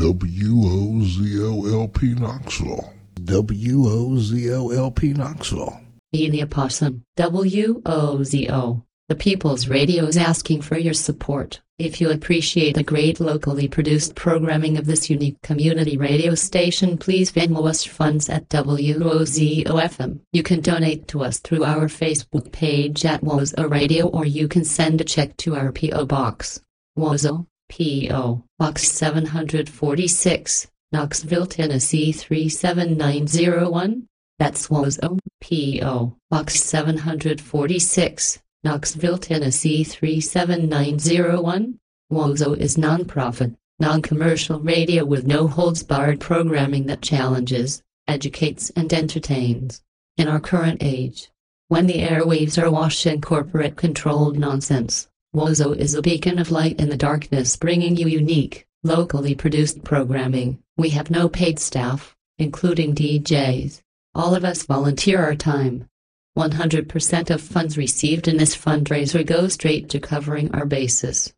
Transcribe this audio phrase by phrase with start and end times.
[0.00, 2.94] WOZOLP Knoxville.
[3.20, 5.80] WOZOLP Knoxville.
[6.14, 8.82] Media Possum, WOZO.
[9.08, 11.60] The People's Radio is asking for your support.
[11.78, 17.30] If you appreciate the great locally produced programming of this unique community radio station, please
[17.30, 20.20] Venmo us funds at WOZOFM.
[20.32, 24.64] You can donate to us through our Facebook page at Wozo Radio or you can
[24.64, 26.06] send a check to our P.O.
[26.06, 26.62] Box.
[26.98, 28.44] Wozo, P.O.
[28.58, 34.08] Box 746, Knoxville, Tennessee 37901.
[34.40, 36.16] That's Wozo, P.O.
[36.30, 38.42] Box 746.
[38.64, 41.78] Knoxville, Tennessee 37901.
[42.12, 49.80] Wozo is nonprofit, non-commercial radio with no holds barred programming that challenges, educates and entertains.
[50.16, 51.30] In our current age,
[51.68, 56.80] when the airwaves are awash in corporate controlled nonsense, Wozo is a beacon of light
[56.80, 60.58] in the darkness bringing you unique, locally produced programming.
[60.76, 63.80] We have no paid staff, including DJs.
[64.14, 65.86] All of us volunteer our time
[66.36, 71.32] 100% of funds received in this fundraiser go straight to covering our bases.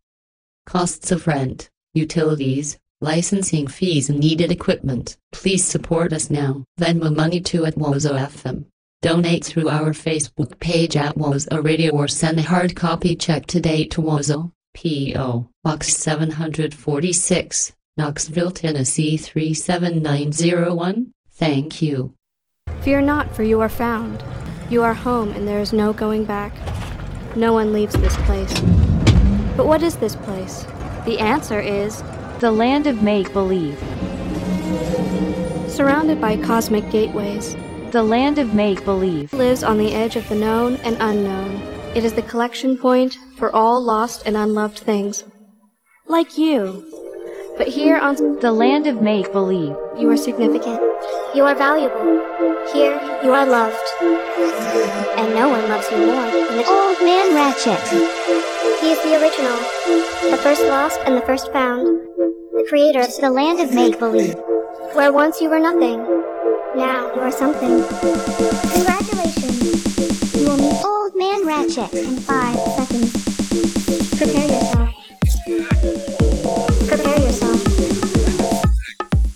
[0.66, 5.16] Costs of rent, utilities, licensing fees and needed equipment.
[5.32, 6.64] Please support us now.
[6.78, 8.66] Venmo money to at Wozo FM.
[9.03, 13.84] Donate through our Facebook page at Wozo Radio or send a hard copy check today
[13.86, 15.48] to Wozo, P.O.
[15.64, 21.12] Box 746, Knoxville, Tennessee 37901.
[21.33, 22.14] Thank you.
[22.83, 24.23] Fear not, for you are found.
[24.70, 26.55] You are home, and there is no going back.
[27.34, 28.61] No one leaves this place.
[29.56, 30.62] But what is this place?
[31.06, 32.05] The answer is
[32.39, 33.80] the land of make believe.
[35.69, 37.56] Surrounded by cosmic gateways,
[37.92, 41.60] the land of make believe lives on the edge of the known and unknown.
[41.94, 45.24] It is the collection point for all lost and unloved things.
[46.06, 46.88] Like you.
[47.58, 50.80] But here on the land of make believe, you are significant.
[51.34, 52.00] You are valuable.
[52.72, 53.76] Here, you are loved.
[55.20, 57.78] And no one loves you more than the Old Man Ratchet.
[58.80, 59.58] He is the original,
[60.30, 64.36] the first lost and the first found, the creator of the land of make believe,
[64.94, 66.21] where once you were nothing,
[66.74, 67.84] now are something.
[68.72, 70.34] Congratulations!
[70.34, 73.12] You will meet Old Man Ratchet in five seconds.
[74.16, 74.88] Prepare yourself.
[76.88, 77.61] Prepare yourself.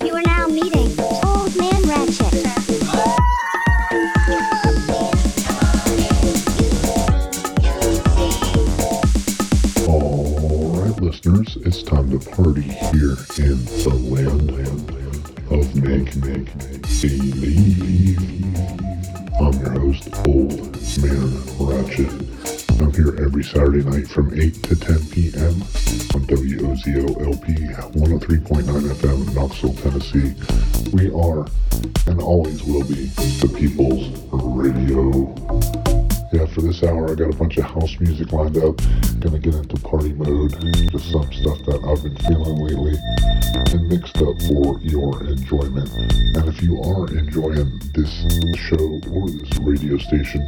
[0.02, 2.32] You are now meeting Old Man Ratchet.
[9.88, 14.50] Alright, listeners, it's time to party here in the land
[15.50, 16.75] of Make Make
[17.06, 17.12] I'm
[19.61, 20.59] your host, Old
[21.00, 22.11] Man Ratchet.
[22.81, 25.62] I'm here every Saturday night from 8 to 10 p.m.
[26.17, 27.53] on WOZO-LP
[27.94, 30.34] 103.9 FM Knoxville, Tennessee.
[30.93, 31.47] We are,
[32.09, 35.33] and always will be, the People's Radio.
[36.33, 38.81] Yeah, for this hour, I got a bunch of house music lined up.
[49.96, 50.46] Radio station,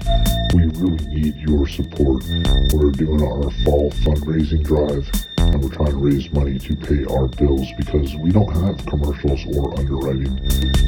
[0.55, 2.25] we really need your support.
[2.73, 7.27] We're doing our fall fundraising drive and we're trying to raise money to pay our
[7.29, 10.39] bills because we don't have commercials or underwriting,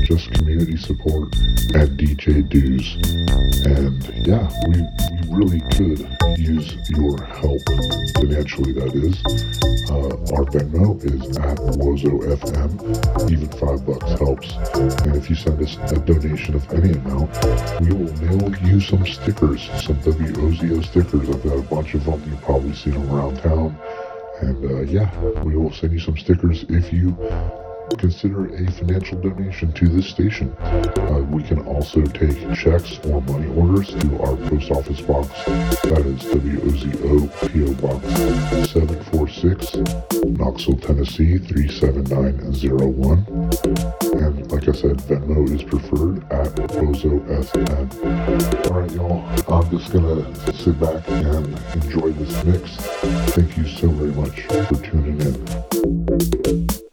[0.04, 1.34] just community support
[1.74, 2.94] and DJ dues.
[3.66, 6.00] And yeah, we, we really could
[6.38, 7.62] use your help
[8.14, 9.79] financially, that is.
[10.50, 13.30] Venmo is at Wozo FM.
[13.30, 14.52] Even five bucks helps.
[15.04, 17.30] And if you send us a donation of any amount,
[17.80, 21.28] we will mail you some stickers, some WOZO stickers.
[21.28, 22.22] I've got a bunch of them.
[22.26, 23.78] You've probably seen them around town.
[24.40, 25.08] And uh, yeah,
[25.42, 27.16] we will send you some stickers if you
[27.98, 30.54] consider a financial donation to this station.
[30.60, 35.28] Uh, we can also take checks or money orders to our post office box.
[35.84, 38.06] That is WOZO PO Box
[38.70, 39.76] 746,
[40.38, 43.26] Knoxville, Tennessee 37901.
[44.22, 47.86] And like I said, Venmo is preferred at Wozo FM.
[48.66, 52.76] Alright, y'all, I'm just gonna sit back and enjoy this mix.
[53.34, 56.89] Thank you so very much for tuning in.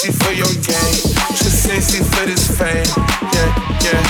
[0.00, 0.96] Sexy for your game.
[1.36, 2.88] Too sexy for this fame.
[3.36, 3.52] Yeah,
[3.84, 4.00] yeah.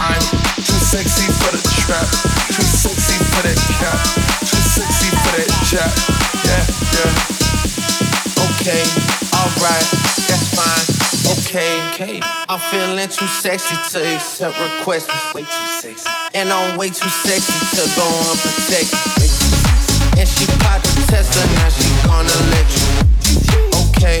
[0.00, 0.22] I'm
[0.56, 2.08] too sexy for the trap.
[2.48, 4.00] Too sexy for that cap.
[4.40, 5.92] Too sexy for that jack.
[6.48, 6.64] Yeah,
[6.96, 7.12] yeah.
[8.48, 8.84] Okay,
[9.36, 9.84] alright,
[10.24, 10.84] that's fine.
[11.36, 12.20] Okay, okay.
[12.48, 15.12] I'm feeling too sexy to accept requests.
[15.34, 16.08] Way too sexy.
[16.32, 19.28] And I'm way too sexy to go unprotected.
[20.16, 23.04] And she popped the tester, now she gonna let you.
[23.92, 24.20] Okay,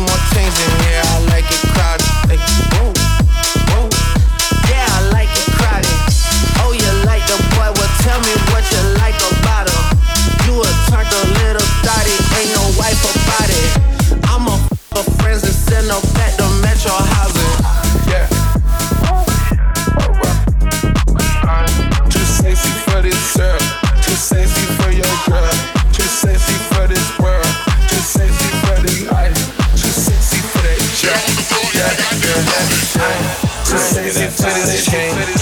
[32.31, 34.27] Yeah, yeah.
[34.29, 35.40] For this.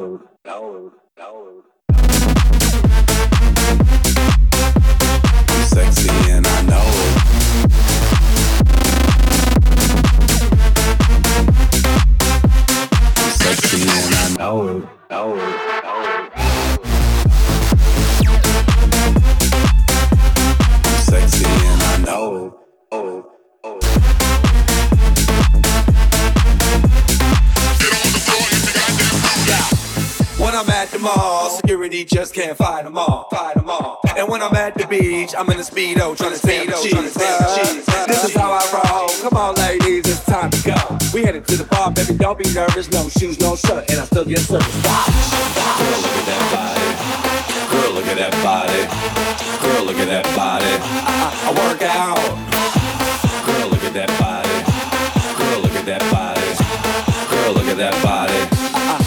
[0.00, 0.92] Know it.
[1.18, 1.62] Know
[31.84, 33.28] security just can't fight them all.
[33.30, 34.00] Find them all.
[34.16, 37.14] And when I'm at the beach, I'm in a speedo trying to stand the cheese.
[38.06, 39.08] This is how I roll.
[39.20, 40.76] Come on, ladies, it's time to go.
[41.12, 42.14] We headed to the bar, baby.
[42.16, 42.90] Don't be nervous.
[42.90, 44.82] No shoes, no shirt, and I still get service.
[44.82, 46.88] Girl, look at that body.
[47.72, 48.82] Girl, look at that body.
[49.60, 50.72] Girl, look at that body.
[51.04, 52.16] I, I work out.
[53.44, 54.56] Girl, look at that body.
[55.36, 56.48] Girl, look at that body.
[57.28, 58.23] Girl, look at that body.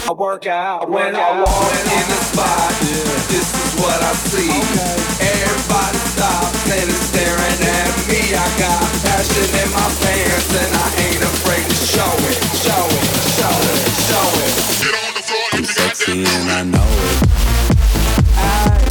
[0.08, 2.72] I, I work out when I walk in the spot.
[3.28, 4.48] This is what I see.
[5.20, 8.32] Everybody stops and is staring at me.
[8.32, 13.04] I got passion in my pants and I ain't afraid to show it, show it,
[13.36, 14.56] show it, show it.
[15.28, 17.28] Get I'm sexy and I know it.
[18.40, 18.87] I'm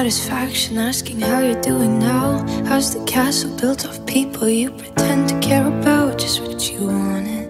[0.00, 2.42] satisfaction asking how you're doing now.
[2.64, 6.18] How's the castle built of people you pretend to care about?
[6.18, 7.48] Just what you wanted.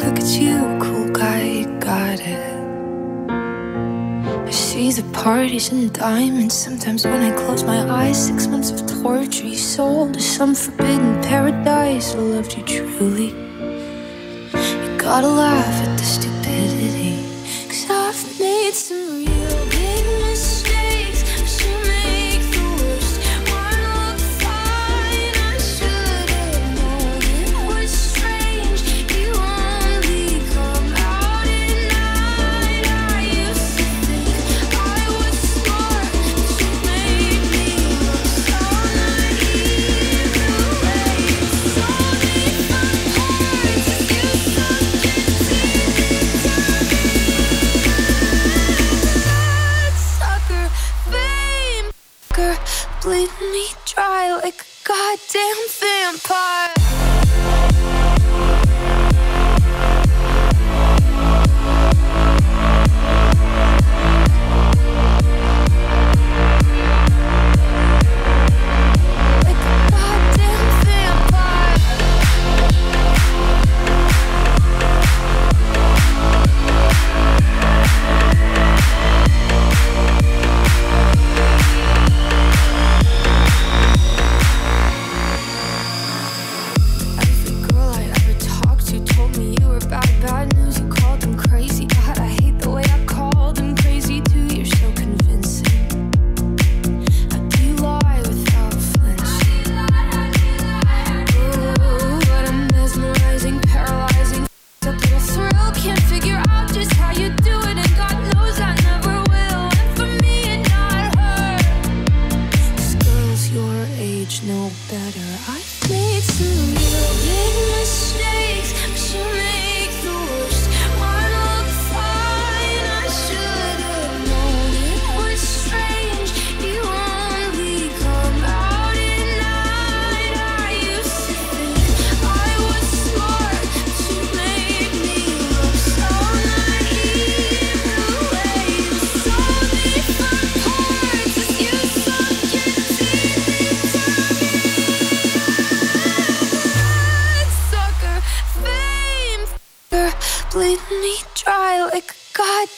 [0.00, 2.60] Look at you, cool guy, you got it.
[4.48, 6.54] I see the parties and diamonds.
[6.54, 11.20] Sometimes when I close my eyes, six months of torture you sold to some forbidden
[11.22, 12.14] paradise.
[12.14, 13.32] I loved you truly.
[14.82, 15.89] You gotta laugh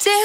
[0.00, 0.21] day.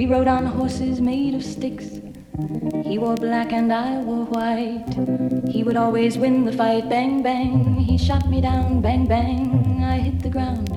[0.00, 2.00] We rode on horses made of sticks.
[2.86, 4.88] He wore black and I wore white.
[5.46, 6.88] He would always win the fight.
[6.88, 7.74] Bang, bang.
[7.74, 8.80] He shot me down.
[8.80, 9.84] Bang, bang.
[9.84, 10.70] I hit the ground.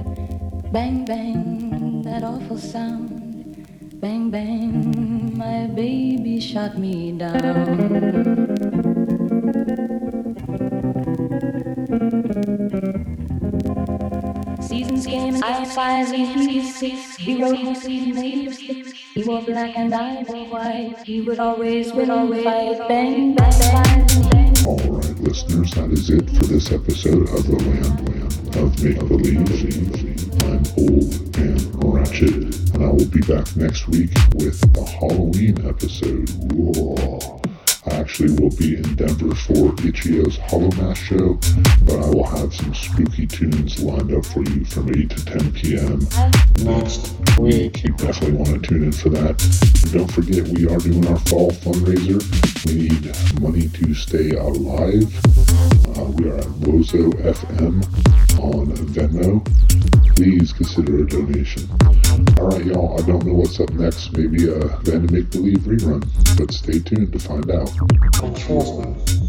[0.74, 2.01] Bang, bang.
[2.01, 3.65] That awful sound.
[4.01, 5.38] Bang, bang.
[5.38, 7.39] My baby shot me down.
[14.59, 17.15] Seasons came and I five and he six.
[17.15, 18.62] He rode horses made of.
[19.14, 20.95] He wore black and I wore white.
[21.05, 22.88] He would always win, always fight.
[22.88, 24.66] Bang, bang, bang, bang.
[24.66, 30.34] Alright, listeners, that is it for this episode of The Land, Land of Make Believe.
[30.45, 36.32] I'm Old Man Ratchet, and I will be back next week with the Halloween episode.
[36.51, 37.42] Whoa.
[37.86, 41.38] I actually will be in Denver for Ichio's Hollow Mass show,
[41.84, 45.51] but I will have some spooky tunes lined up for you from 8 to 10
[45.51, 45.99] p.m.
[46.63, 47.84] next week.
[47.84, 49.41] You definitely want to tune in for that.
[49.84, 52.23] And don't forget, we are doing our fall fundraiser.
[52.65, 55.13] We need money to stay alive.
[55.97, 57.84] Uh, we are at Wozo FM
[58.39, 59.43] on Venmo.
[60.15, 61.67] Please consider a donation.
[62.38, 64.13] Alright, y'all, I don't know what's up next.
[64.13, 66.01] Maybe a Van Make Believe rerun,
[66.38, 67.72] but stay tuned to find out.
[67.82, 69.22] Me.